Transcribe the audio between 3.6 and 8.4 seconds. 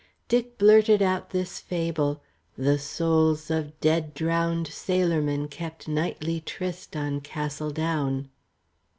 dead drowned sailormen kept nightly tryst on Castle Down.